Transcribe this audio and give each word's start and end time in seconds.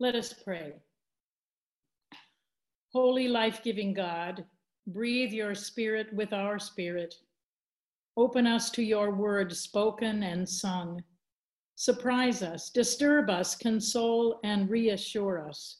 Let 0.00 0.14
us 0.14 0.32
pray. 0.32 0.74
Holy, 2.92 3.26
life 3.26 3.62
giving 3.64 3.92
God, 3.92 4.44
breathe 4.86 5.32
your 5.32 5.54
spirit 5.56 6.12
with 6.14 6.32
our 6.32 6.58
spirit. 6.60 7.16
Open 8.16 8.46
us 8.46 8.70
to 8.70 8.82
your 8.82 9.10
word 9.10 9.54
spoken 9.54 10.22
and 10.22 10.48
sung. 10.48 11.02
Surprise 11.74 12.42
us, 12.42 12.70
disturb 12.70 13.28
us, 13.28 13.56
console, 13.56 14.38
and 14.44 14.70
reassure 14.70 15.46
us. 15.48 15.78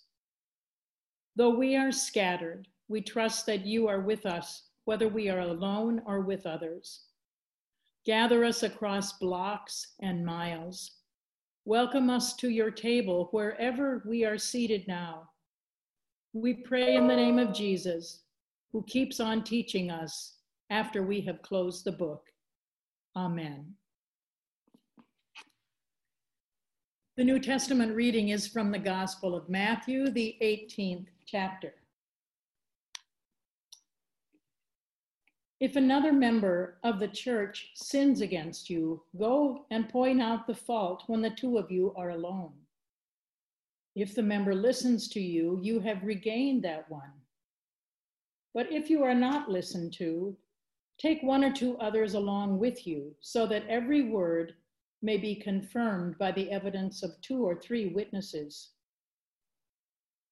Though 1.37 1.55
we 1.57 1.77
are 1.77 1.93
scattered, 1.93 2.67
we 2.89 3.01
trust 3.01 3.47
that 3.47 3.65
you 3.65 3.87
are 3.87 4.01
with 4.01 4.27
us, 4.27 4.65
whether 4.85 5.09
we 5.09 5.29
are 5.29 5.41
alone 5.41 6.03
or 6.07 6.21
with 6.23 6.45
others. 6.45 7.05
Gather 8.05 8.45
us 8.45 8.65
across 8.65 9.13
blocks 9.13 9.95
and 10.01 10.27
miles. 10.27 10.99
Welcome 11.69 12.09
us 12.09 12.35
to 12.37 12.49
your 12.49 12.71
table 12.71 13.29
wherever 13.31 14.03
we 14.07 14.25
are 14.25 14.39
seated 14.39 14.89
now. 14.89 15.29
We 16.33 16.55
pray 16.55 16.95
in 16.95 17.07
the 17.07 17.15
name 17.15 17.39
of 17.39 17.53
Jesus, 17.53 18.21
who 18.73 18.83
keeps 18.85 19.21
on 19.21 19.45
teaching 19.45 19.91
us 19.91 20.37
after 20.71 21.03
we 21.03 21.21
have 21.21 21.43
closed 21.43 21.85
the 21.85 21.93
book. 21.93 22.23
Amen. 23.15 23.75
The 27.19 27.25
New 27.25 27.39
Testament 27.39 27.95
reading 27.95 28.31
is 28.31 28.49
from 28.49 28.71
the 28.71 28.79
Gospel 28.79 29.35
of 29.35 29.51
Matthew, 29.51 30.11
the 30.11 30.39
18th 30.41 31.09
chapter. 31.27 31.75
If 35.61 35.75
another 35.75 36.13
member 36.13 36.79
of 36.85 37.01
the 37.01 37.09
church 37.09 37.73
sins 37.75 38.21
against 38.21 38.71
you, 38.71 39.03
go 39.19 39.67
and 39.71 39.89
point 39.89 40.23
out 40.23 40.47
the 40.47 40.55
fault 40.55 41.03
when 41.09 41.21
the 41.21 41.31
two 41.31 41.59
of 41.59 41.69
you 41.71 41.93
are 41.97 42.11
alone. 42.11 42.53
If 43.97 44.15
the 44.15 44.23
member 44.23 44.55
listens 44.55 45.09
to 45.09 45.21
you, 45.21 45.59
you 45.61 45.81
have 45.81 46.05
regained 46.05 46.63
that 46.63 46.89
one. 46.89 47.11
But 48.55 48.71
if 48.71 48.89
you 48.89 49.03
are 49.03 49.17
not 49.17 49.51
listened 49.51 49.93
to, 49.95 50.37
take 50.97 51.23
one 51.25 51.43
or 51.43 51.53
two 51.53 51.77
others 51.79 52.15
along 52.15 52.61
with 52.61 52.87
you, 52.87 53.17
so 53.21 53.45
that 53.49 53.67
every 53.67 54.03
word 54.03 54.55
may 55.03 55.17
be 55.17 55.35
confirmed 55.35 56.17
by 56.19 56.31
the 56.31 56.53
evidence 56.53 57.03
of 57.03 57.21
two 57.21 57.45
or 57.45 57.57
three 57.57 57.89
witnesses. 57.89 58.71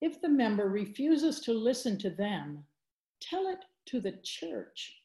If 0.00 0.20
the 0.20 0.28
member 0.28 0.68
refuses 0.68 1.40
to 1.40 1.52
listen 1.52 1.98
to 1.98 2.10
them, 2.10 2.64
tell 3.20 3.48
it 3.48 3.64
to 3.86 4.00
the 4.00 4.18
church. 4.22 5.02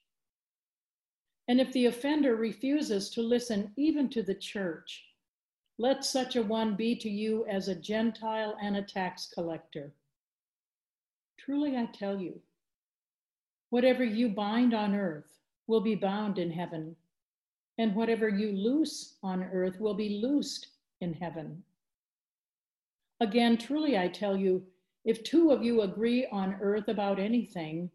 And 1.52 1.60
if 1.60 1.74
the 1.74 1.88
offender 1.88 2.38
refuses 2.38 3.10
to 3.10 3.22
listen 3.22 3.74
even 3.76 4.08
to 4.12 4.24
the 4.24 4.34
church, 4.34 5.04
let 5.78 6.06
such 6.06 6.38
a 6.38 6.42
one 6.42 6.78
be 6.78 6.96
to 6.96 7.10
you 7.10 7.46
as 7.46 7.68
a 7.68 7.76
Gentile 7.76 8.56
and 8.62 8.78
a 8.78 8.82
tax 8.82 9.30
collector. 9.34 9.92
Truly 11.38 11.76
I 11.76 11.88
tell 11.88 12.22
you, 12.22 12.40
whatever 13.70 14.06
you 14.06 14.30
bind 14.30 14.74
on 14.74 14.96
earth 14.96 15.40
will 15.68 15.82
be 15.82 15.94
bound 15.94 16.40
in 16.40 16.50
heaven, 16.50 16.96
and 17.78 17.94
whatever 17.96 18.30
you 18.30 18.54
loose 18.54 19.18
on 19.22 19.44
earth 19.44 19.78
will 19.78 19.96
be 19.96 20.22
loosed 20.24 20.68
in 21.02 21.12
heaven. 21.14 21.62
Again, 23.20 23.58
truly 23.58 23.98
I 23.98 24.08
tell 24.08 24.38
you, 24.38 24.66
if 25.04 25.22
two 25.22 25.52
of 25.52 25.62
you 25.62 25.82
agree 25.82 26.28
on 26.28 26.56
earth 26.62 26.88
about 26.88 27.20
anything, 27.20 27.92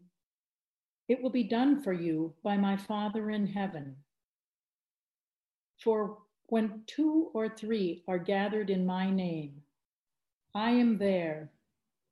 it 1.07 1.21
will 1.21 1.29
be 1.29 1.43
done 1.43 1.81
for 1.81 1.93
you 1.93 2.33
by 2.43 2.57
my 2.57 2.75
Father 2.75 3.29
in 3.29 3.47
heaven. 3.47 3.95
For 5.79 6.17
when 6.47 6.81
two 6.87 7.29
or 7.33 7.49
three 7.49 8.03
are 8.07 8.17
gathered 8.17 8.69
in 8.69 8.85
my 8.85 9.09
name, 9.09 9.61
I 10.55 10.71
am 10.71 10.97
there 10.97 11.51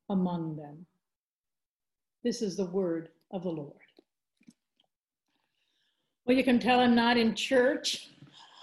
among 0.09 0.55
them. 0.55 0.85
This 2.23 2.41
is 2.41 2.55
the 2.55 2.65
word 2.65 3.09
of 3.31 3.43
the 3.43 3.49
Lord. 3.49 3.73
Well, 6.25 6.37
you 6.37 6.43
can 6.43 6.59
tell 6.59 6.79
I'm 6.79 6.95
not 6.95 7.17
in 7.17 7.35
church. 7.35 8.09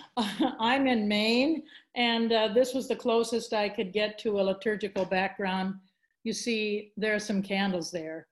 I'm 0.16 0.86
in 0.86 1.08
Maine, 1.08 1.62
and 1.94 2.32
uh, 2.32 2.48
this 2.48 2.74
was 2.74 2.88
the 2.88 2.96
closest 2.96 3.52
I 3.52 3.68
could 3.68 3.92
get 3.92 4.18
to 4.20 4.40
a 4.40 4.42
liturgical 4.42 5.04
background. 5.04 5.76
You 6.24 6.32
see, 6.32 6.92
there 6.96 7.14
are 7.14 7.20
some 7.20 7.42
candles 7.42 7.90
there. 7.90 8.26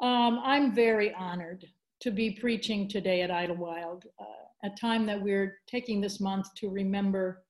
Um, 0.00 0.40
I'm 0.42 0.74
very 0.74 1.12
honored 1.14 1.66
to 2.00 2.10
be 2.10 2.30
preaching 2.30 2.88
today 2.88 3.20
at 3.20 3.30
Idlewild, 3.30 4.06
uh, 4.18 4.24
a 4.64 4.70
time 4.70 5.04
that 5.06 5.20
we're 5.20 5.58
taking 5.66 6.00
this 6.00 6.20
month 6.20 6.46
to 6.56 6.70
remember 6.70 7.44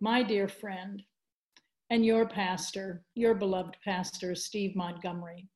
my 0.00 0.22
dear 0.22 0.46
friend 0.46 1.02
and 1.88 2.04
your 2.04 2.28
pastor, 2.28 3.02
your 3.14 3.34
beloved 3.34 3.78
pastor, 3.82 4.34
Steve 4.34 4.76
Montgomery. 4.76 5.48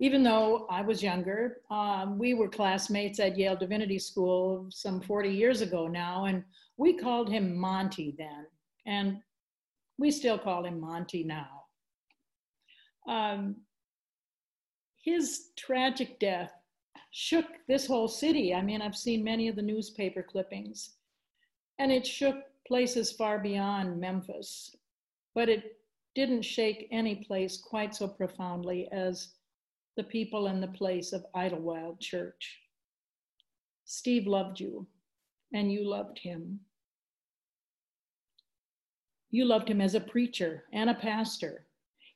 Even 0.00 0.24
though 0.24 0.66
I 0.68 0.82
was 0.82 1.00
younger, 1.00 1.58
um, 1.70 2.18
we 2.18 2.34
were 2.34 2.48
classmates 2.48 3.20
at 3.20 3.38
Yale 3.38 3.56
Divinity 3.56 4.00
School 4.00 4.66
some 4.70 5.00
40 5.00 5.28
years 5.28 5.60
ago 5.60 5.86
now, 5.86 6.24
and 6.24 6.42
we 6.76 6.98
called 6.98 7.30
him 7.30 7.56
Monty 7.56 8.16
then, 8.18 8.46
and 8.84 9.18
we 9.96 10.10
still 10.10 10.38
call 10.38 10.64
him 10.64 10.80
Monty 10.80 11.22
now. 11.22 11.62
Um, 13.08 13.56
his 15.06 15.50
tragic 15.56 16.18
death 16.18 16.50
shook 17.12 17.46
this 17.68 17.86
whole 17.86 18.08
city. 18.08 18.52
I 18.52 18.60
mean, 18.60 18.82
I've 18.82 18.96
seen 18.96 19.22
many 19.22 19.46
of 19.46 19.54
the 19.54 19.62
newspaper 19.62 20.20
clippings, 20.20 20.96
and 21.78 21.92
it 21.92 22.04
shook 22.04 22.34
places 22.66 23.12
far 23.12 23.38
beyond 23.38 24.00
Memphis, 24.00 24.74
but 25.32 25.48
it 25.48 25.78
didn't 26.16 26.42
shake 26.42 26.88
any 26.90 27.14
place 27.14 27.56
quite 27.56 27.94
so 27.94 28.08
profoundly 28.08 28.88
as 28.90 29.34
the 29.96 30.02
people 30.02 30.48
and 30.48 30.60
the 30.60 30.68
place 30.68 31.12
of 31.12 31.24
Idlewild 31.36 32.00
Church. 32.00 32.58
Steve 33.84 34.26
loved 34.26 34.58
you, 34.58 34.88
and 35.54 35.70
you 35.70 35.88
loved 35.88 36.18
him. 36.18 36.58
You 39.30 39.44
loved 39.44 39.68
him 39.68 39.80
as 39.80 39.94
a 39.94 40.00
preacher 40.00 40.64
and 40.72 40.90
a 40.90 40.94
pastor. 40.94 41.64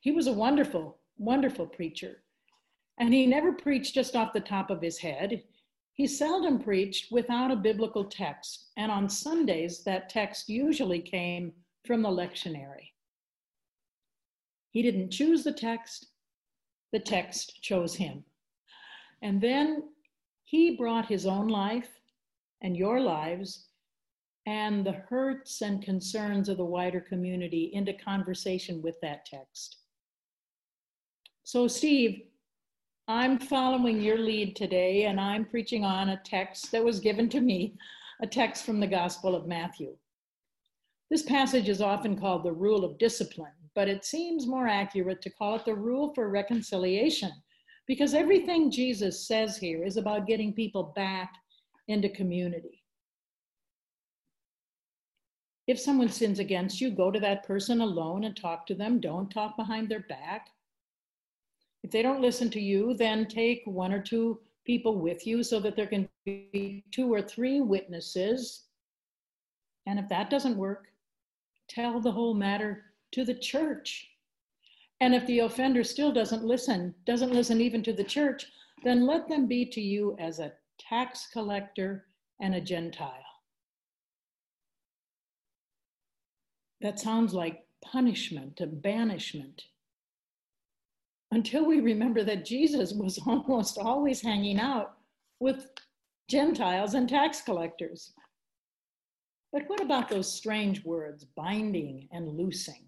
He 0.01 0.11
was 0.11 0.27
a 0.27 0.33
wonderful, 0.33 0.97
wonderful 1.17 1.67
preacher. 1.67 2.23
And 2.99 3.13
he 3.13 3.25
never 3.25 3.51
preached 3.51 3.95
just 3.95 4.15
off 4.15 4.33
the 4.33 4.39
top 4.39 4.69
of 4.69 4.81
his 4.81 4.97
head. 4.97 5.43
He 5.93 6.07
seldom 6.07 6.59
preached 6.59 7.11
without 7.11 7.51
a 7.51 7.55
biblical 7.55 8.05
text. 8.05 8.69
And 8.77 8.91
on 8.91 9.09
Sundays, 9.09 9.83
that 9.83 10.09
text 10.09 10.49
usually 10.49 10.99
came 10.99 11.53
from 11.85 12.01
the 12.01 12.09
lectionary. 12.09 12.91
He 14.71 14.81
didn't 14.81 15.11
choose 15.11 15.43
the 15.43 15.51
text, 15.51 16.07
the 16.91 16.99
text 16.99 17.61
chose 17.61 17.95
him. 17.95 18.23
And 19.21 19.41
then 19.41 19.89
he 20.43 20.75
brought 20.75 21.07
his 21.07 21.25
own 21.25 21.47
life 21.47 21.89
and 22.61 22.77
your 22.77 23.01
lives 23.01 23.67
and 24.45 24.85
the 24.85 24.93
hurts 24.93 25.61
and 25.61 25.83
concerns 25.83 26.49
of 26.49 26.57
the 26.57 26.65
wider 26.65 26.99
community 26.99 27.71
into 27.73 27.93
conversation 27.93 28.81
with 28.81 28.99
that 29.01 29.25
text. 29.25 29.77
So, 31.43 31.67
Steve, 31.67 32.23
I'm 33.11 33.39
following 33.39 33.99
your 33.99 34.17
lead 34.17 34.55
today 34.55 35.03
and 35.03 35.19
I'm 35.19 35.43
preaching 35.43 35.83
on 35.83 36.07
a 36.07 36.21
text 36.23 36.71
that 36.71 36.81
was 36.81 37.01
given 37.01 37.27
to 37.31 37.41
me, 37.41 37.75
a 38.21 38.25
text 38.25 38.63
from 38.63 38.79
the 38.79 38.87
Gospel 38.87 39.35
of 39.35 39.47
Matthew. 39.47 39.97
This 41.09 41.21
passage 41.21 41.67
is 41.67 41.81
often 41.81 42.17
called 42.17 42.45
the 42.45 42.53
rule 42.53 42.85
of 42.85 42.97
discipline, 42.97 43.51
but 43.75 43.89
it 43.89 44.05
seems 44.05 44.47
more 44.47 44.65
accurate 44.65 45.21
to 45.23 45.29
call 45.29 45.57
it 45.57 45.65
the 45.65 45.75
rule 45.75 46.13
for 46.15 46.29
reconciliation 46.29 47.33
because 47.85 48.13
everything 48.13 48.71
Jesus 48.71 49.27
says 49.27 49.57
here 49.57 49.83
is 49.83 49.97
about 49.97 50.25
getting 50.25 50.53
people 50.53 50.93
back 50.95 51.33
into 51.89 52.07
community. 52.07 52.81
If 55.67 55.81
someone 55.81 56.07
sins 56.07 56.39
against 56.39 56.79
you, 56.79 56.91
go 56.91 57.11
to 57.11 57.19
that 57.19 57.45
person 57.45 57.81
alone 57.81 58.23
and 58.23 58.37
talk 58.37 58.65
to 58.67 58.73
them. 58.73 59.01
Don't 59.01 59.29
talk 59.29 59.57
behind 59.57 59.89
their 59.89 60.05
back. 60.07 60.47
They 61.91 62.01
don't 62.01 62.21
listen 62.21 62.49
to 62.51 62.61
you, 62.61 62.93
then 62.93 63.27
take 63.27 63.63
one 63.65 63.91
or 63.91 64.01
two 64.01 64.39
people 64.65 64.99
with 64.99 65.27
you 65.27 65.43
so 65.43 65.59
that 65.59 65.75
there 65.75 65.87
can 65.87 66.07
be 66.25 66.83
two 66.91 67.11
or 67.13 67.21
three 67.21 67.59
witnesses. 67.59 68.63
And 69.87 69.99
if 69.99 70.07
that 70.09 70.29
doesn't 70.29 70.57
work, 70.57 70.87
tell 71.67 71.99
the 71.99 72.11
whole 72.11 72.33
matter 72.33 72.85
to 73.11 73.25
the 73.25 73.33
church. 73.33 74.07
And 75.01 75.13
if 75.13 75.25
the 75.25 75.39
offender 75.39 75.83
still 75.83 76.11
doesn't 76.11 76.45
listen, 76.45 76.93
doesn't 77.05 77.33
listen 77.33 77.59
even 77.59 77.83
to 77.83 77.93
the 77.93 78.03
church, 78.03 78.45
then 78.83 79.05
let 79.05 79.27
them 79.27 79.47
be 79.47 79.65
to 79.65 79.81
you 79.81 80.15
as 80.19 80.39
a 80.39 80.53
tax 80.79 81.27
collector 81.33 82.05
and 82.39 82.55
a 82.55 82.61
Gentile. 82.61 83.11
That 86.81 86.99
sounds 86.99 87.33
like 87.33 87.65
punishment 87.83 88.59
and 88.59 88.81
banishment 88.81 89.63
until 91.31 91.65
we 91.65 91.79
remember 91.79 92.23
that 92.23 92.45
Jesus 92.45 92.93
was 92.93 93.19
almost 93.25 93.77
always 93.77 94.21
hanging 94.21 94.59
out 94.59 94.97
with 95.39 95.67
Gentiles 96.29 96.93
and 96.93 97.09
tax 97.09 97.41
collectors. 97.41 98.13
But 99.51 99.63
what 99.67 99.81
about 99.81 100.09
those 100.09 100.31
strange 100.31 100.83
words, 100.85 101.25
binding 101.35 102.07
and 102.11 102.37
loosing? 102.37 102.85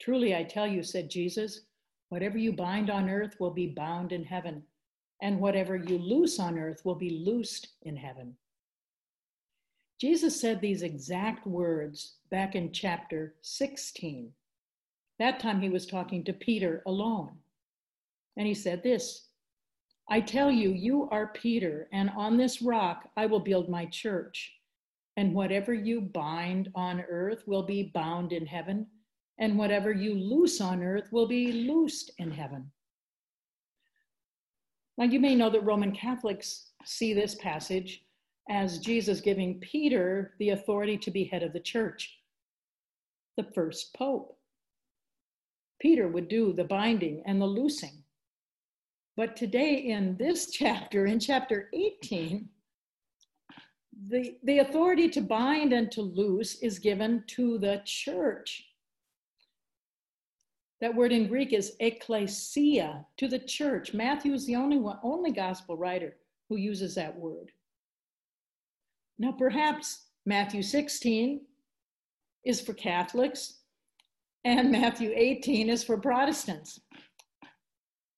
Truly, 0.00 0.34
I 0.34 0.42
tell 0.42 0.66
you, 0.66 0.82
said 0.82 1.10
Jesus, 1.10 1.60
whatever 2.08 2.38
you 2.38 2.52
bind 2.52 2.90
on 2.90 3.08
earth 3.08 3.36
will 3.38 3.52
be 3.52 3.68
bound 3.68 4.12
in 4.12 4.24
heaven, 4.24 4.62
and 5.22 5.40
whatever 5.40 5.76
you 5.76 5.98
loose 5.98 6.38
on 6.38 6.58
earth 6.58 6.84
will 6.84 6.96
be 6.96 7.22
loosed 7.24 7.68
in 7.82 7.96
heaven. 7.96 8.36
Jesus 9.98 10.38
said 10.38 10.60
these 10.60 10.82
exact 10.82 11.46
words 11.46 12.16
back 12.30 12.54
in 12.54 12.72
chapter 12.72 13.34
16. 13.40 14.30
That 15.18 15.40
time 15.40 15.60
he 15.60 15.68
was 15.68 15.86
talking 15.86 16.24
to 16.24 16.32
Peter 16.32 16.82
alone. 16.86 17.32
And 18.36 18.46
he 18.46 18.54
said 18.54 18.82
this 18.82 19.28
I 20.08 20.20
tell 20.20 20.50
you, 20.50 20.70
you 20.70 21.08
are 21.10 21.28
Peter, 21.28 21.88
and 21.92 22.10
on 22.16 22.36
this 22.36 22.62
rock 22.62 23.10
I 23.16 23.26
will 23.26 23.40
build 23.40 23.68
my 23.68 23.86
church. 23.86 24.52
And 25.16 25.34
whatever 25.34 25.72
you 25.72 26.02
bind 26.02 26.70
on 26.74 27.00
earth 27.08 27.42
will 27.46 27.62
be 27.62 27.90
bound 27.94 28.32
in 28.32 28.44
heaven, 28.44 28.86
and 29.38 29.58
whatever 29.58 29.90
you 29.90 30.14
loose 30.14 30.60
on 30.60 30.82
earth 30.82 31.08
will 31.10 31.26
be 31.26 31.52
loosed 31.52 32.10
in 32.18 32.30
heaven. 32.30 32.70
Now, 34.98 35.04
you 35.04 35.20
may 35.20 35.34
know 35.34 35.50
that 35.50 35.64
Roman 35.64 35.92
Catholics 35.92 36.70
see 36.84 37.12
this 37.12 37.34
passage 37.34 38.02
as 38.48 38.78
Jesus 38.78 39.20
giving 39.20 39.58
Peter 39.60 40.34
the 40.38 40.50
authority 40.50 40.96
to 40.98 41.10
be 41.10 41.24
head 41.24 41.42
of 41.42 41.52
the 41.52 41.60
church, 41.60 42.18
the 43.36 43.46
first 43.54 43.92
pope. 43.94 44.38
Peter 45.80 46.08
would 46.08 46.28
do 46.28 46.52
the 46.52 46.64
binding 46.64 47.22
and 47.26 47.40
the 47.40 47.46
loosing. 47.46 48.02
But 49.16 49.36
today, 49.36 49.74
in 49.74 50.16
this 50.16 50.50
chapter, 50.52 51.06
in 51.06 51.20
chapter 51.20 51.68
18, 51.72 52.48
the, 54.08 54.36
the 54.42 54.58
authority 54.58 55.08
to 55.10 55.20
bind 55.20 55.72
and 55.72 55.90
to 55.92 56.02
loose 56.02 56.56
is 56.56 56.78
given 56.78 57.24
to 57.28 57.58
the 57.58 57.82
church. 57.84 58.64
That 60.80 60.94
word 60.94 61.12
in 61.12 61.28
Greek 61.28 61.54
is 61.54 61.74
ecclesia, 61.80 63.06
to 63.16 63.28
the 63.28 63.38
church. 63.38 63.94
Matthew 63.94 64.34
is 64.34 64.44
the 64.44 64.56
only 64.56 64.78
one, 64.78 64.98
only 65.02 65.30
gospel 65.30 65.76
writer 65.76 66.16
who 66.48 66.56
uses 66.56 66.94
that 66.96 67.18
word. 67.18 67.50
Now, 69.18 69.32
perhaps 69.32 70.04
Matthew 70.26 70.62
16 70.62 71.40
is 72.44 72.60
for 72.60 72.74
Catholics 72.74 73.60
and 74.46 74.70
Matthew 74.70 75.12
18 75.12 75.68
is 75.68 75.82
for 75.82 75.98
Protestants. 75.98 76.78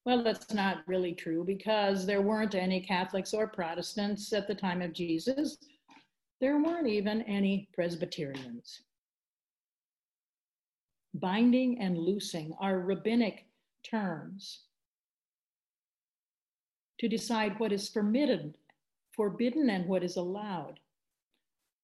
Well, 0.04 0.22
that's 0.22 0.52
not 0.52 0.82
really 0.86 1.14
true 1.14 1.42
because 1.42 2.04
there 2.04 2.20
weren't 2.20 2.54
any 2.54 2.82
Catholics 2.82 3.32
or 3.32 3.46
Protestants 3.48 4.30
at 4.34 4.46
the 4.46 4.54
time 4.54 4.82
of 4.82 4.92
Jesus. 4.92 5.56
There 6.38 6.62
weren't 6.62 6.86
even 6.86 7.22
any 7.22 7.70
Presbyterians. 7.72 8.82
Binding 11.14 11.80
and 11.80 11.96
loosing 11.96 12.52
are 12.60 12.81
rabbinic 12.81 13.46
terms 13.82 14.64
to 17.00 17.08
decide 17.08 17.58
what 17.58 17.72
is 17.72 17.88
forbidden, 17.88 18.54
forbidden 19.16 19.70
and 19.70 19.86
what 19.86 20.04
is 20.04 20.16
allowed. 20.16 20.78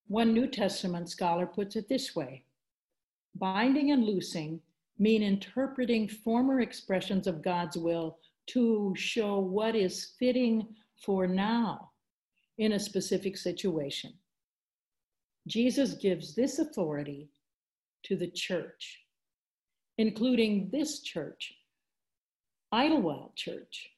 One 0.06 0.35
New 0.35 0.49
Testament 0.49 1.08
scholar 1.08 1.47
puts 1.47 1.76
it 1.76 1.88
this 1.88 2.14
way 2.14 2.44
binding 3.37 3.91
and 3.91 4.05
loosing 4.05 4.61
mean 4.99 5.23
interpreting 5.23 6.09
former 6.09 6.61
expressions 6.61 7.27
of 7.27 7.43
God's 7.43 7.77
will 7.77 8.19
to 8.47 8.95
show 8.97 9.39
what 9.39 9.75
is 9.75 10.13
fitting 10.19 10.67
for 10.97 11.27
now 11.27 11.91
in 12.59 12.73
a 12.73 12.79
specific 12.79 13.37
situation. 13.37 14.13
Jesus 15.47 15.95
gives 15.95 16.35
this 16.35 16.59
authority 16.59 17.29
to 18.05 18.17
the 18.17 18.31
church, 18.31 19.01
including 19.99 20.71
this 20.71 21.01
church, 21.01 21.55
Idlewild 22.73 23.35
Church. 23.37 23.91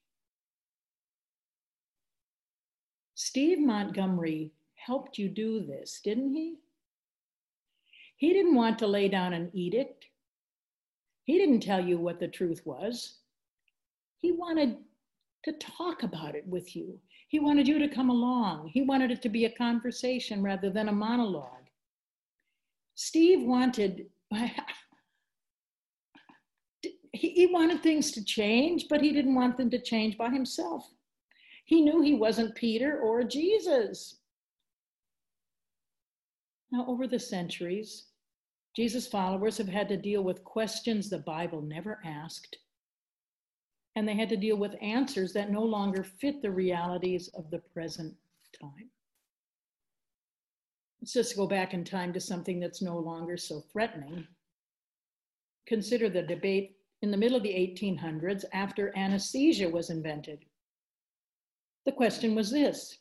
Steve 3.14 3.58
Montgomery 3.60 4.52
helped 4.74 5.18
you 5.18 5.28
do 5.28 5.64
this, 5.64 6.00
didn't 6.02 6.34
he? 6.34 6.56
He 8.16 8.32
didn't 8.32 8.54
want 8.54 8.78
to 8.78 8.86
lay 8.86 9.08
down 9.08 9.32
an 9.32 9.50
edict. 9.52 10.06
He 11.24 11.38
didn't 11.38 11.60
tell 11.60 11.84
you 11.84 11.98
what 11.98 12.18
the 12.18 12.28
truth 12.28 12.62
was. 12.64 13.18
He 14.16 14.32
wanted 14.32 14.78
to 15.44 15.52
talk 15.52 16.02
about 16.02 16.34
it 16.34 16.46
with 16.46 16.74
you. 16.74 16.98
He 17.28 17.38
wanted 17.40 17.68
you 17.68 17.78
to 17.78 17.88
come 17.88 18.08
along. 18.08 18.68
He 18.68 18.82
wanted 18.82 19.10
it 19.10 19.20
to 19.22 19.28
be 19.28 19.44
a 19.44 19.50
conversation 19.50 20.42
rather 20.42 20.70
than 20.70 20.88
a 20.88 20.92
monologue. 20.92 21.50
Steve 22.94 23.42
wanted, 23.42 24.06
he 27.12 27.46
wanted 27.46 27.82
things 27.82 28.10
to 28.12 28.24
change, 28.24 28.86
but 28.88 29.02
he 29.02 29.12
didn't 29.12 29.34
want 29.34 29.56
them 29.56 29.68
to 29.70 29.78
change 29.78 30.16
by 30.16 30.30
himself. 30.30 30.88
He 31.64 31.82
knew 31.82 32.00
he 32.00 32.14
wasn't 32.14 32.54
Peter 32.54 33.00
or 33.00 33.24
Jesus. 33.24 34.20
Now, 36.76 36.84
over 36.88 37.06
the 37.06 37.18
centuries, 37.18 38.08
Jesus' 38.74 39.06
followers 39.06 39.56
have 39.56 39.68
had 39.68 39.88
to 39.88 39.96
deal 39.96 40.22
with 40.22 40.44
questions 40.44 41.08
the 41.08 41.20
Bible 41.20 41.62
never 41.62 42.02
asked, 42.04 42.58
and 43.94 44.06
they 44.06 44.14
had 44.14 44.28
to 44.28 44.36
deal 44.36 44.58
with 44.58 44.76
answers 44.82 45.32
that 45.32 45.50
no 45.50 45.62
longer 45.62 46.04
fit 46.04 46.42
the 46.42 46.50
realities 46.50 47.28
of 47.28 47.50
the 47.50 47.60
present 47.72 48.14
time. 48.60 48.90
Let's 51.00 51.14
just 51.14 51.34
go 51.34 51.46
back 51.46 51.72
in 51.72 51.82
time 51.82 52.12
to 52.12 52.20
something 52.20 52.60
that's 52.60 52.82
no 52.82 52.98
longer 52.98 53.38
so 53.38 53.62
threatening. 53.72 54.26
Consider 55.66 56.10
the 56.10 56.24
debate 56.24 56.76
in 57.00 57.10
the 57.10 57.16
middle 57.16 57.38
of 57.38 57.42
the 57.42 57.48
1800s 57.48 58.44
after 58.52 58.94
anesthesia 58.98 59.66
was 59.66 59.88
invented. 59.88 60.44
The 61.86 61.92
question 61.92 62.34
was 62.34 62.50
this 62.50 62.98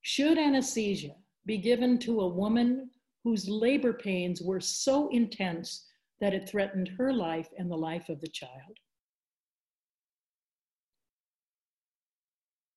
Should 0.00 0.38
anesthesia 0.38 1.14
be 1.46 1.58
given 1.58 1.98
to 2.00 2.22
a 2.22 2.28
woman 2.28 2.90
whose 3.24 3.48
labor 3.48 3.92
pains 3.92 4.42
were 4.42 4.60
so 4.60 5.08
intense 5.08 5.86
that 6.20 6.34
it 6.34 6.48
threatened 6.48 6.88
her 6.88 7.12
life 7.12 7.48
and 7.58 7.70
the 7.70 7.76
life 7.76 8.08
of 8.08 8.20
the 8.20 8.28
child. 8.28 8.78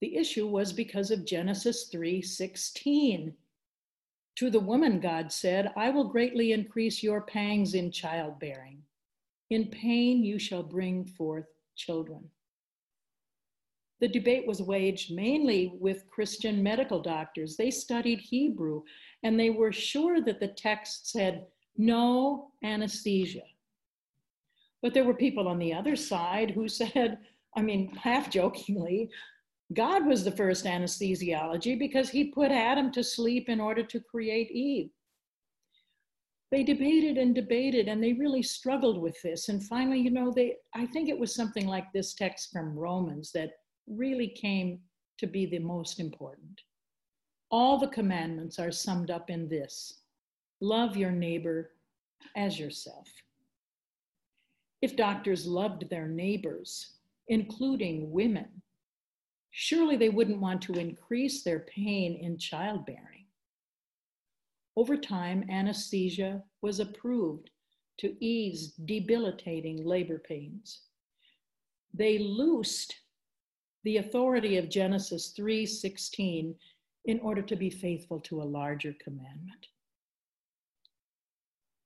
The 0.02 0.16
issue 0.18 0.48
was 0.48 0.74
because 0.74 1.10
of 1.10 1.26
Genesis 1.26 1.90
3:16. 1.90 3.36
To 4.36 4.50
the 4.50 4.60
woman 4.60 5.00
God 5.00 5.32
said, 5.32 5.72
"I 5.76 5.90
will 5.90 6.10
greatly 6.10 6.52
increase 6.52 7.02
your 7.02 7.22
pangs 7.22 7.74
in 7.74 7.92
childbearing. 7.92 8.86
In 9.50 9.70
pain 9.70 10.24
you 10.24 10.38
shall 10.38 10.64
bring 10.64 11.06
forth 11.06 11.48
children." 11.76 12.32
The 14.02 14.08
debate 14.08 14.46
was 14.46 14.62
waged 14.62 15.14
mainly 15.14 15.74
with 15.80 16.10
Christian 16.10 16.62
medical 16.62 17.02
doctors. 17.02 17.56
They 17.56 17.72
studied 17.72 18.20
Hebrew 18.20 18.82
and 19.24 19.40
they 19.40 19.50
were 19.50 19.72
sure 19.72 20.22
that 20.22 20.40
the 20.40 20.50
text 20.50 21.12
said 21.12 21.46
no 21.78 22.52
anesthesia. 22.64 23.44
But 24.82 24.94
there 24.94 25.06
were 25.06 25.14
people 25.14 25.48
on 25.48 25.60
the 25.60 25.74
other 25.74 25.96
side 25.96 26.52
who 26.52 26.68
said, 26.68 27.20
I 27.56 27.62
mean, 27.62 27.96
half 27.96 28.30
jokingly, 28.30 29.10
God 29.74 30.06
was 30.06 30.24
the 30.24 30.32
first 30.32 30.66
anesthesiology 30.66 31.80
because 31.80 32.10
he 32.10 32.26
put 32.26 32.52
Adam 32.52 32.92
to 32.92 33.04
sleep 33.04 33.50
in 33.50 33.60
order 33.60 33.84
to 33.84 34.00
create 34.00 34.52
Eve. 34.52 34.90
They 36.52 36.64
debated 36.64 37.18
and 37.18 37.34
debated 37.34 37.88
and 37.88 38.04
they 38.04 38.14
really 38.14 38.44
struggled 38.44 39.02
with 39.02 39.20
this. 39.24 39.50
And 39.50 39.64
finally, 39.64 40.00
you 40.00 40.12
know, 40.12 40.32
they 40.32 40.58
I 40.74 40.86
think 40.86 41.10
it 41.10 41.18
was 41.18 41.34
something 41.34 41.66
like 41.66 41.92
this 41.92 42.14
text 42.14 42.52
from 42.52 42.78
Romans 42.78 43.32
that 43.32 43.52
really 43.88 44.28
came 44.28 44.80
to 45.18 45.28
be 45.28 45.46
the 45.46 45.60
most 45.60 46.00
important. 46.00 46.62
All 47.52 47.78
the 47.78 47.88
commandments 47.88 48.60
are 48.60 48.72
summed 48.72 49.12
up 49.12 49.30
in 49.30 49.48
this 49.48 50.02
love 50.62 50.98
your 50.98 51.12
neighbor 51.12 51.72
as 52.36 52.60
yourself. 52.60 53.08
If 54.82 54.96
doctors 54.96 55.46
loved 55.46 55.90
their 55.90 56.08
neighbors, 56.08 56.96
including 57.28 58.12
women, 58.12 58.62
surely 59.52 59.96
they 59.96 60.10
wouldn't 60.10 60.42
want 60.42 60.62
to 60.64 60.74
increase 60.74 61.44
their 61.44 61.60
pain 61.60 62.18
in 62.22 62.38
childbearing. 62.38 63.26
Over 64.76 64.98
time, 64.98 65.46
anesthesia 65.50 66.44
was 66.62 66.80
approved 66.80 67.50
to 68.00 68.16
ease 68.24 68.74
debilitating 68.74 69.86
labor 69.86 70.20
pains. 70.20 70.82
They 71.94 72.18
loosed 72.18 72.94
the 73.86 73.98
authority 73.98 74.58
of 74.58 74.68
Genesis 74.68 75.30
3:16 75.30 76.58
in 77.06 77.20
order 77.20 77.44
to 77.44 77.56
be 77.56 77.70
faithful 77.70 78.20
to 78.20 78.42
a 78.42 78.44
larger 78.44 78.94
commandment. 78.94 79.68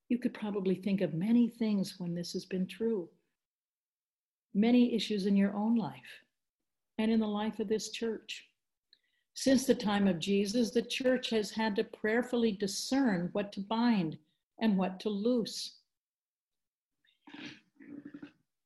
You 0.08 0.18
could 0.18 0.34
probably 0.34 0.76
think 0.76 1.02
of 1.02 1.14
many 1.14 1.50
things 1.50 2.00
when 2.00 2.16
this 2.16 2.32
has 2.32 2.46
been 2.46 2.68
true, 2.68 3.10
many 4.54 4.94
issues 4.94 5.26
in 5.26 5.36
your 5.36 5.54
own 5.54 5.76
life 5.76 6.24
and 6.98 7.12
in 7.12 7.20
the 7.20 7.28
life 7.28 7.60
of 7.60 7.68
this 7.68 7.92
church. 7.92 8.50
Since 9.34 9.66
the 9.66 9.76
time 9.76 10.08
of 10.08 10.20
Jesus, 10.20 10.72
the 10.72 10.82
church 10.82 11.30
has 11.32 11.52
had 11.52 11.76
to 11.76 11.84
prayerfully 11.84 12.54
discern 12.54 13.28
what 13.34 13.52
to 13.54 13.60
bind 13.60 14.18
and 14.58 14.78
what 14.78 15.02
to 15.02 15.10
loose. 15.10 15.82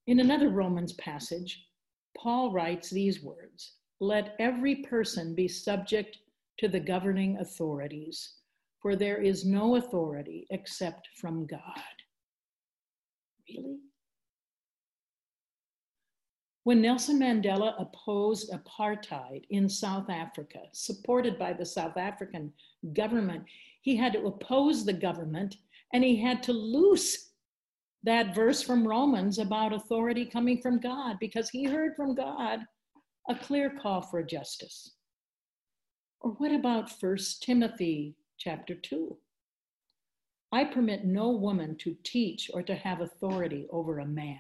In 0.06 0.20
another 0.20 0.50
Romans 0.50 0.94
passage, 0.94 1.68
Paul 2.18 2.52
writes 2.52 2.90
these 2.90 3.22
words 3.22 3.74
Let 4.00 4.36
every 4.40 4.76
person 4.76 5.36
be 5.36 5.48
subject 5.48 6.20
to 6.60 6.68
the 6.68 6.80
governing 6.80 7.38
authorities, 7.38 8.36
for 8.82 8.96
there 8.96 9.22
is 9.22 9.46
no 9.46 9.76
authority 9.76 10.48
except 10.50 11.10
from 11.16 11.46
God. 11.46 11.62
Really? 13.50 13.80
When 16.64 16.82
Nelson 16.82 17.20
Mandela 17.20 17.76
opposed 17.78 18.52
apartheid 18.52 19.44
in 19.50 19.68
South 19.68 20.10
Africa, 20.10 20.60
supported 20.72 21.38
by 21.38 21.52
the 21.52 21.66
South 21.66 21.98
African 21.98 22.54
government, 22.94 23.44
he 23.82 23.98
had 23.98 24.14
to 24.14 24.26
oppose 24.26 24.86
the 24.86 24.94
government 24.94 25.58
and 25.92 26.04
he 26.04 26.16
had 26.16 26.42
to 26.44 26.54
loose 26.54 27.33
that 28.04 28.36
verse 28.36 28.62
from 28.62 28.88
Romans 28.88 29.40
about 29.40 29.74
authority 29.74 30.26
coming 30.26 30.62
from 30.62 30.80
God 30.80 31.18
because 31.20 31.50
he 31.50 31.64
heard 31.64 31.96
from 31.96 32.16
God 32.16 32.60
a 33.30 33.36
clear 33.36 33.70
call 33.82 34.02
for 34.02 34.22
justice. 34.22 34.96
Or 36.20 36.32
what 36.32 36.52
about 36.52 37.00
First 37.00 37.44
Timothy 37.44 38.16
chapter 38.38 38.76
2? 38.76 39.18
I 40.52 40.66
permit 40.66 41.06
no 41.06 41.32
woman 41.32 41.76
to 41.78 41.96
teach 42.04 42.52
or 42.54 42.62
to 42.64 42.76
have 42.76 43.02
authority 43.02 43.68
over 43.72 44.00
a 44.00 44.06
man. 44.06 44.38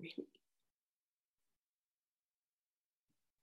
Really? 0.00 0.28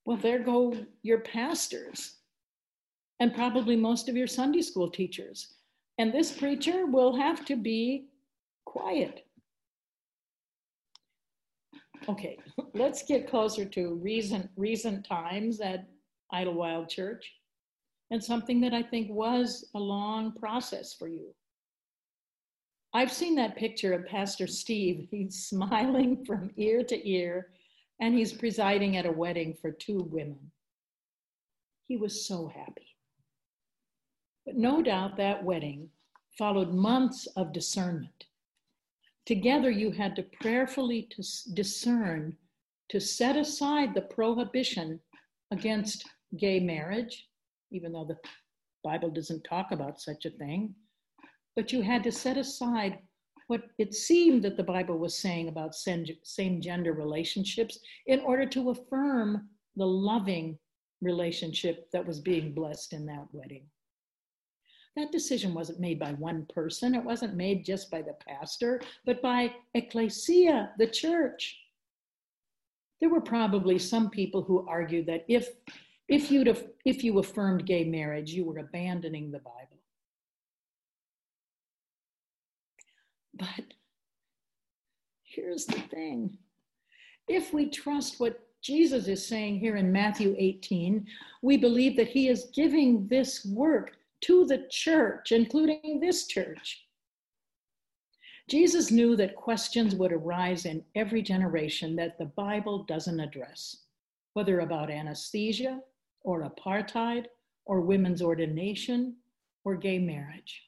Well, 0.05 0.17
there 0.17 0.39
go 0.39 0.75
your 1.01 1.19
pastors 1.19 2.17
and 3.19 3.33
probably 3.33 3.75
most 3.75 4.09
of 4.09 4.17
your 4.17 4.27
Sunday 4.27 4.61
school 4.61 4.89
teachers. 4.89 5.54
And 5.97 6.13
this 6.13 6.31
preacher 6.31 6.85
will 6.85 7.15
have 7.15 7.45
to 7.45 7.55
be 7.55 8.07
quiet. 8.65 9.25
Okay, 12.09 12.37
let's 12.73 13.03
get 13.03 13.29
closer 13.29 13.65
to 13.65 13.95
recent, 13.95 14.49
recent 14.57 15.07
times 15.07 15.59
at 15.61 15.87
Idlewild 16.31 16.89
Church 16.89 17.31
and 18.11 18.23
something 18.23 18.61
that 18.61 18.73
I 18.73 18.83
think 18.83 19.09
was 19.09 19.69
a 19.75 19.79
long 19.79 20.33
process 20.33 20.93
for 20.93 21.07
you. 21.07 21.33
I've 22.93 23.11
seen 23.11 23.35
that 23.35 23.57
picture 23.57 23.93
of 23.93 24.05
Pastor 24.05 24.47
Steve. 24.47 25.07
He's 25.11 25.47
smiling 25.47 26.23
from 26.25 26.51
ear 26.57 26.83
to 26.83 27.09
ear, 27.09 27.49
and 27.99 28.13
he's 28.13 28.33
presiding 28.33 28.97
at 28.97 29.05
a 29.05 29.11
wedding 29.11 29.55
for 29.61 29.71
two 29.71 30.07
women. 30.11 30.51
He 31.87 31.97
was 31.97 32.25
so 32.25 32.47
happy. 32.47 32.94
But 34.45 34.57
no 34.57 34.81
doubt 34.81 35.17
that 35.17 35.43
wedding 35.43 35.89
followed 36.37 36.71
months 36.71 37.25
of 37.35 37.53
discernment. 37.53 38.25
Together, 39.25 39.71
you 39.71 39.89
had 39.89 40.15
to 40.15 40.23
prayerfully 40.23 41.03
to 41.11 41.23
discern 41.53 42.37
to 42.89 42.99
set 42.99 43.35
aside 43.35 43.93
the 43.93 44.01
prohibition 44.01 44.99
against 45.49 46.07
gay 46.37 46.59
marriage, 46.59 47.27
even 47.71 47.91
though 47.91 48.05
the 48.05 48.17
Bible 48.83 49.09
doesn't 49.09 49.43
talk 49.43 49.71
about 49.71 49.99
such 49.99 50.25
a 50.25 50.29
thing. 50.29 50.75
But 51.55 51.71
you 51.71 51.81
had 51.81 52.03
to 52.03 52.11
set 52.11 52.37
aside 52.37 52.99
what 53.47 53.63
it 53.79 53.95
seemed 53.95 54.43
that 54.43 54.57
the 54.57 54.63
Bible 54.63 54.99
was 54.99 55.17
saying 55.17 55.47
about 55.47 55.73
same 55.73 56.61
gender 56.61 56.93
relationships 56.93 57.79
in 58.05 58.19
order 58.19 58.45
to 58.47 58.69
affirm 58.69 59.49
the 59.75 59.87
loving 59.87 60.59
relationship 61.01 61.89
that 61.91 62.05
was 62.05 62.19
being 62.19 62.53
blessed 62.53 62.93
in 62.93 63.07
that 63.07 63.25
wedding 63.31 63.65
that 64.95 65.11
decision 65.11 65.53
wasn't 65.53 65.79
made 65.79 65.99
by 65.99 66.13
one 66.13 66.45
person. 66.53 66.95
It 66.95 67.03
wasn't 67.03 67.35
made 67.35 67.65
just 67.65 67.91
by 67.91 68.01
the 68.01 68.13
pastor, 68.13 68.81
but 69.05 69.21
by 69.21 69.53
ecclesia, 69.73 70.71
the 70.77 70.87
church. 70.87 71.57
There 73.01 73.09
were 73.09 73.21
probably 73.21 73.77
some 73.77 74.09
people 74.09 74.41
who 74.41 74.65
argued 74.67 75.05
that 75.07 75.25
if, 75.27 75.49
if, 76.07 76.31
you'd 76.31 76.47
have, 76.47 76.63
if 76.85 77.03
you 77.03 77.19
affirmed 77.19 77.65
gay 77.65 77.83
marriage, 77.83 78.31
you 78.31 78.45
were 78.45 78.59
abandoning 78.59 79.31
the 79.31 79.39
Bible. 79.39 79.81
But 83.33 83.73
here's 85.23 85.65
the 85.65 85.81
thing 85.81 86.37
if 87.27 87.53
we 87.53 87.69
trust 87.69 88.19
what 88.19 88.39
Jesus 88.61 89.07
is 89.07 89.27
saying 89.27 89.59
here 89.59 89.75
in 89.75 89.91
Matthew 89.91 90.35
18, 90.37 91.05
we 91.41 91.57
believe 91.57 91.97
that 91.97 92.07
he 92.07 92.29
is 92.29 92.49
giving 92.53 93.07
this 93.07 93.45
work 93.45 93.97
to 94.25 94.45
the 94.45 94.65
church, 94.71 95.31
including 95.31 95.99
this 96.01 96.25
church. 96.25 96.83
Jesus 98.49 98.89
knew 98.89 99.15
that 99.15 99.35
questions 99.35 99.93
would 99.95 100.11
arise 100.11 100.65
in 100.65 100.83
every 100.95 101.21
generation 101.21 101.95
that 101.95 102.17
the 102.17 102.25
Bible 102.25 102.83
doesn't 102.85 103.19
address, 103.19 103.83
whether 104.33 104.61
about 104.61 104.89
anesthesia 104.89 105.79
or 106.21 106.49
apartheid 106.49 107.25
or 107.65 107.81
women's 107.81 108.21
ordination 108.21 109.15
or 109.63 109.75
gay 109.75 109.99
marriage. 109.99 110.63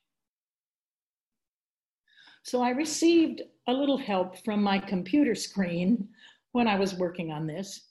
So 2.43 2.61
I 2.61 2.69
received 2.69 3.41
a 3.67 3.73
little 3.73 3.97
help 3.97 4.43
from 4.45 4.61
my 4.61 4.77
computer 4.77 5.33
screen 5.33 6.07
when 6.51 6.67
I 6.67 6.77
was 6.77 6.93
working 6.93 7.31
on 7.31 7.47
this. 7.47 7.89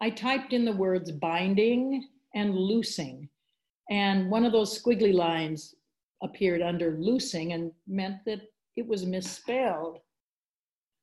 I 0.00 0.10
typed 0.10 0.52
in 0.52 0.64
the 0.64 0.72
words 0.72 1.10
binding 1.10 2.08
and 2.34 2.54
loosing 2.56 3.28
and 3.90 4.30
one 4.30 4.44
of 4.44 4.52
those 4.52 4.80
squiggly 4.80 5.12
lines 5.12 5.74
appeared 6.22 6.62
under 6.62 6.96
loosing 6.98 7.52
and 7.52 7.70
meant 7.86 8.24
that 8.24 8.40
it 8.76 8.86
was 8.86 9.04
misspelled. 9.04 9.98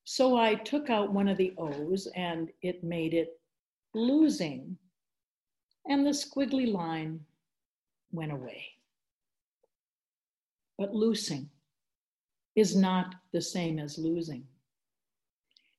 So 0.03 0.35
I 0.35 0.55
took 0.55 0.89
out 0.89 1.13
one 1.13 1.27
of 1.27 1.38
the 1.38 1.53
O's 1.57 2.07
and 2.15 2.50
it 2.63 2.83
made 2.83 3.13
it 3.13 3.39
losing. 3.93 4.77
And 5.88 6.05
the 6.05 6.11
squiggly 6.11 6.71
line 6.71 7.19
went 8.11 8.31
away. 8.31 8.65
But 10.77 10.95
loosing 10.95 11.50
is 12.55 12.75
not 12.75 13.15
the 13.31 13.41
same 13.41 13.79
as 13.79 13.97
losing. 13.97 14.43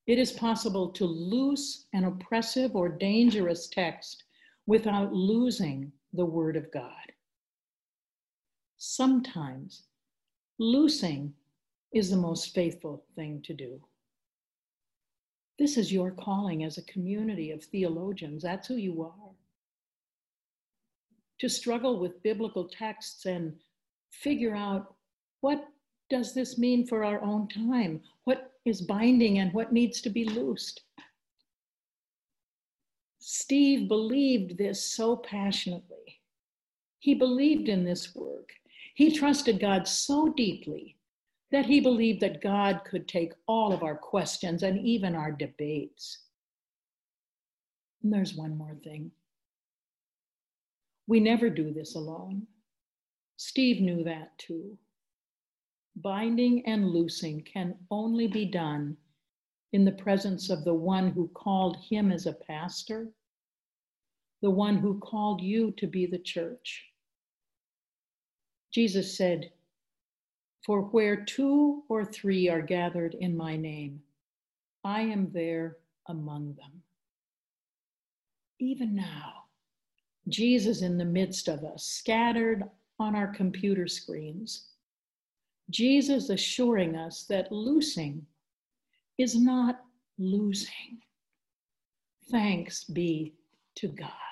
It 0.06 0.18
is 0.18 0.32
possible 0.32 0.88
to 0.90 1.04
loose 1.04 1.86
an 1.92 2.04
oppressive 2.04 2.74
or 2.74 2.88
dangerous 2.88 3.68
text 3.68 4.24
without 4.66 5.12
losing 5.12 5.92
the 6.12 6.24
Word 6.24 6.56
of 6.56 6.70
God. 6.72 7.12
Sometimes 8.76 9.84
loosing 10.58 11.32
is 11.92 12.10
the 12.10 12.16
most 12.16 12.54
faithful 12.54 13.04
thing 13.14 13.42
to 13.44 13.54
do. 13.54 13.80
This 15.58 15.76
is 15.76 15.92
your 15.92 16.10
calling 16.10 16.64
as 16.64 16.78
a 16.78 16.82
community 16.82 17.50
of 17.50 17.62
theologians. 17.64 18.42
That's 18.42 18.66
who 18.66 18.76
you 18.76 19.02
are. 19.02 19.30
To 21.40 21.48
struggle 21.48 21.98
with 21.98 22.22
biblical 22.22 22.68
texts 22.68 23.26
and 23.26 23.54
figure 24.10 24.54
out 24.54 24.94
what 25.40 25.68
does 26.10 26.34
this 26.34 26.58
mean 26.58 26.86
for 26.86 27.04
our 27.04 27.22
own 27.22 27.48
time? 27.48 28.00
What 28.24 28.52
is 28.64 28.80
binding 28.82 29.38
and 29.38 29.52
what 29.52 29.72
needs 29.72 30.00
to 30.02 30.10
be 30.10 30.24
loosed? 30.24 30.82
Steve 33.24 33.86
believed 33.86 34.58
this 34.58 34.84
so 34.84 35.14
passionately. 35.16 36.20
He 36.98 37.14
believed 37.14 37.68
in 37.68 37.84
this 37.84 38.16
work. 38.16 38.50
He 38.94 39.16
trusted 39.16 39.60
God 39.60 39.86
so 39.86 40.28
deeply 40.28 40.96
that 41.52 41.66
he 41.66 41.80
believed 41.80 42.20
that 42.20 42.42
God 42.42 42.80
could 42.84 43.06
take 43.06 43.32
all 43.46 43.72
of 43.72 43.84
our 43.84 43.96
questions 43.96 44.64
and 44.64 44.84
even 44.84 45.14
our 45.14 45.30
debates. 45.30 46.18
And 48.02 48.12
there's 48.12 48.34
one 48.34 48.56
more 48.56 48.74
thing. 48.82 49.12
We 51.06 51.20
never 51.20 51.48
do 51.48 51.72
this 51.72 51.94
alone. 51.94 52.48
Steve 53.36 53.80
knew 53.80 54.02
that 54.02 54.36
too. 54.38 54.76
Binding 55.94 56.66
and 56.66 56.90
loosing 56.90 57.42
can 57.42 57.76
only 57.88 58.26
be 58.26 58.46
done 58.46 58.96
in 59.72 59.84
the 59.84 59.92
presence 59.92 60.50
of 60.50 60.64
the 60.64 60.74
one 60.74 61.10
who 61.10 61.28
called 61.28 61.78
him 61.88 62.12
as 62.12 62.26
a 62.26 62.32
pastor, 62.32 63.08
the 64.42 64.50
one 64.50 64.76
who 64.76 64.98
called 64.98 65.40
you 65.40 65.72
to 65.72 65.86
be 65.86 66.06
the 66.06 66.18
church. 66.18 66.84
Jesus 68.72 69.16
said, 69.16 69.50
For 70.64 70.82
where 70.82 71.24
two 71.24 71.84
or 71.88 72.04
three 72.04 72.48
are 72.48 72.62
gathered 72.62 73.14
in 73.14 73.36
my 73.36 73.56
name, 73.56 74.02
I 74.84 75.02
am 75.02 75.30
there 75.32 75.76
among 76.08 76.54
them. 76.54 76.82
Even 78.58 78.94
now, 78.94 79.44
Jesus 80.28 80.82
in 80.82 80.98
the 80.98 81.04
midst 81.04 81.48
of 81.48 81.64
us, 81.64 81.84
scattered 81.84 82.64
on 82.98 83.14
our 83.14 83.28
computer 83.28 83.86
screens. 83.86 84.68
Jesus 85.70 86.30
assuring 86.30 86.96
us 86.96 87.24
that 87.24 87.50
loosing 87.50 88.26
is 89.18 89.36
not 89.36 89.80
losing. 90.18 90.98
Thanks 92.30 92.84
be 92.84 93.34
to 93.76 93.88
God. 93.88 94.31